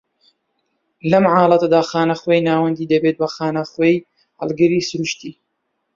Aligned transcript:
لەم 1.11 1.25
حاڵەتەدا، 1.33 1.81
خانە 1.89 2.15
خوێی 2.21 2.45
ناوەندی 2.47 2.89
دەبێت 2.91 3.15
بە 3.21 3.27
خانی 3.35 3.69
خوێی 3.71 4.03
هەڵگری 4.39 4.85
سروشتی 4.89 5.33